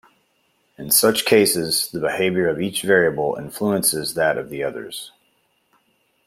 [0.79, 5.11] In such cases, the behavior of each variable influences that of the others.